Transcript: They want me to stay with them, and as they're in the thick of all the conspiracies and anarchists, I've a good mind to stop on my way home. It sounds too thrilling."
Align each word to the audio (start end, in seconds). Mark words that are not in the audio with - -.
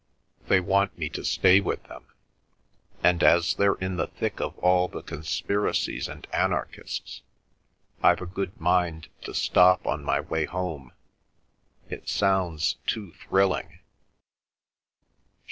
They 0.47 0.59
want 0.59 0.97
me 0.97 1.09
to 1.09 1.23
stay 1.23 1.59
with 1.59 1.83
them, 1.83 2.07
and 3.03 3.21
as 3.21 3.53
they're 3.53 3.75
in 3.75 3.97
the 3.97 4.07
thick 4.07 4.39
of 4.41 4.57
all 4.57 4.87
the 4.87 5.03
conspiracies 5.03 6.07
and 6.07 6.25
anarchists, 6.33 7.21
I've 8.01 8.19
a 8.21 8.25
good 8.25 8.59
mind 8.59 9.09
to 9.25 9.35
stop 9.35 9.85
on 9.85 10.03
my 10.03 10.19
way 10.19 10.45
home. 10.45 10.91
It 11.91 12.09
sounds 12.09 12.77
too 12.87 13.11
thrilling." 13.11 13.81